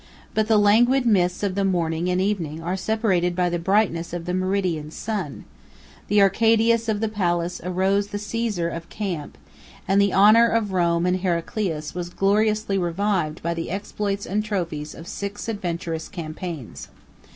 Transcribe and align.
But 0.33 0.47
the 0.47 0.57
languid 0.57 1.05
mists 1.05 1.43
of 1.43 1.53
the 1.53 1.63
morning 1.63 2.09
and 2.09 2.19
evening 2.19 2.59
are 2.59 2.75
separated 2.75 3.35
by 3.35 3.49
the 3.51 3.59
brightness 3.59 4.13
of 4.13 4.25
the 4.25 4.33
meridian 4.33 4.89
sun; 4.89 5.45
the 6.07 6.23
Arcadius 6.23 6.89
of 6.89 7.01
the 7.01 7.07
palace 7.07 7.61
arose 7.63 8.07
the 8.07 8.17
Caesar 8.17 8.67
of 8.67 8.89
the 8.89 8.95
camp; 8.95 9.37
and 9.87 10.01
the 10.01 10.11
honor 10.11 10.47
of 10.47 10.71
Rome 10.73 11.05
and 11.05 11.19
Heraclius 11.19 11.93
was 11.93 12.09
gloriously 12.09 12.79
retrieved 12.79 13.43
by 13.43 13.53
the 13.53 13.69
exploits 13.69 14.25
and 14.25 14.43
trophies 14.43 14.95
of 14.95 15.05
six 15.07 15.47
adventurous 15.47 16.09
campaigns. 16.09 16.87